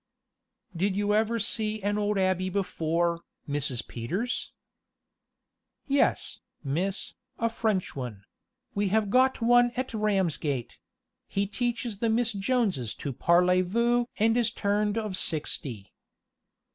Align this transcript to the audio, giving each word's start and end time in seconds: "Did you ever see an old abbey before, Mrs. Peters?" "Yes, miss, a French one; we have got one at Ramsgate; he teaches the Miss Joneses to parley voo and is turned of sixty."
"Did 0.75 0.95
you 0.95 1.13
ever 1.13 1.37
see 1.39 1.79
an 1.83 1.99
old 1.99 2.17
abbey 2.17 2.49
before, 2.49 3.19
Mrs. 3.47 3.87
Peters?" 3.87 4.51
"Yes, 5.87 6.39
miss, 6.63 7.13
a 7.37 7.51
French 7.51 7.95
one; 7.95 8.23
we 8.73 8.87
have 8.87 9.11
got 9.11 9.43
one 9.43 9.69
at 9.77 9.93
Ramsgate; 9.93 10.79
he 11.27 11.45
teaches 11.45 11.99
the 11.99 12.09
Miss 12.09 12.33
Joneses 12.33 12.95
to 12.95 13.13
parley 13.13 13.61
voo 13.61 14.07
and 14.17 14.35
is 14.35 14.49
turned 14.49 14.97
of 14.97 15.15
sixty." 15.15 15.93